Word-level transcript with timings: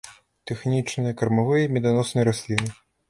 Тэхнічныя, 0.51 1.17
кармавыя 1.19 1.61
і 1.67 1.73
меданосныя 1.77 2.27
расліны. 2.31 2.67